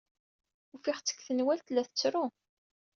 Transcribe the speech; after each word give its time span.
Ufiɣ-tt 0.75 1.09
deg 1.11 1.19
tenwalt 1.25 1.67
la 1.73 1.83
tettru. 1.87 2.25